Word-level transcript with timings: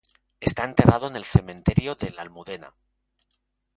Está 0.39 0.63
enterrado 0.63 1.05
en 1.07 1.13
el 1.15 1.23
cementerio 1.25 1.93
de 1.93 2.09
La 2.09 2.23
Almudena. 2.23 2.73